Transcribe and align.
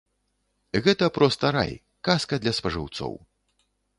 Гэта 0.85 1.09
проста 1.17 1.51
рай, 1.57 1.73
казка 2.09 2.33
для 2.45 2.53
спажыўцоў. 2.61 3.13